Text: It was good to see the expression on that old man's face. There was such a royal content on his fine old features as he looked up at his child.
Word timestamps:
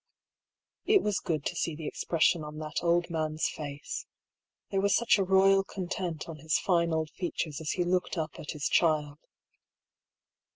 It 0.87 1.03
was 1.03 1.19
good 1.19 1.45
to 1.45 1.55
see 1.55 1.75
the 1.75 1.85
expression 1.85 2.43
on 2.43 2.57
that 2.57 2.77
old 2.83 3.11
man's 3.11 3.47
face. 3.47 4.07
There 4.71 4.81
was 4.81 4.95
such 4.95 5.19
a 5.19 5.23
royal 5.23 5.63
content 5.63 6.27
on 6.27 6.37
his 6.37 6.57
fine 6.57 6.91
old 6.91 7.11
features 7.11 7.61
as 7.61 7.73
he 7.73 7.83
looked 7.83 8.17
up 8.17 8.39
at 8.39 8.49
his 8.49 8.67
child. 8.67 9.19